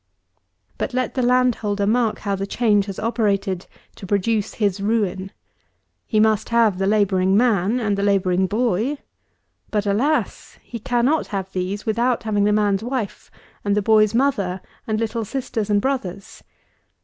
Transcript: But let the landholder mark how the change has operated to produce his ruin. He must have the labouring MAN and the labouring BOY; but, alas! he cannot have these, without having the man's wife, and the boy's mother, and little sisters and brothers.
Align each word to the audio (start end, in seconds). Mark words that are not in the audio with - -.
But 0.79 0.95
let 0.95 1.13
the 1.13 1.21
landholder 1.21 1.85
mark 1.85 2.17
how 2.17 2.35
the 2.35 2.47
change 2.47 2.87
has 2.87 2.97
operated 2.97 3.67
to 3.97 4.07
produce 4.07 4.55
his 4.55 4.81
ruin. 4.81 5.31
He 6.07 6.19
must 6.19 6.49
have 6.49 6.79
the 6.79 6.87
labouring 6.87 7.37
MAN 7.37 7.79
and 7.79 7.95
the 7.95 8.01
labouring 8.01 8.47
BOY; 8.47 8.97
but, 9.69 9.85
alas! 9.85 10.57
he 10.63 10.79
cannot 10.79 11.27
have 11.27 11.51
these, 11.53 11.85
without 11.85 12.23
having 12.23 12.45
the 12.45 12.51
man's 12.51 12.83
wife, 12.83 13.29
and 13.63 13.77
the 13.77 13.83
boy's 13.83 14.15
mother, 14.15 14.59
and 14.87 14.99
little 14.99 15.23
sisters 15.23 15.69
and 15.69 15.79
brothers. 15.79 16.41